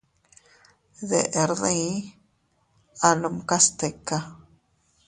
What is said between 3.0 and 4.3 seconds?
anumkas tika.